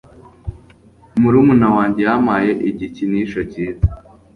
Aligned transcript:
Murumuna 1.21 1.67
wanjye 1.75 2.01
yampaye 2.07 2.51
igikinisho 2.69 3.39
cyiza. 3.51 3.85